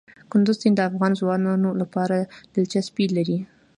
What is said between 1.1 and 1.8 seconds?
ځوانانو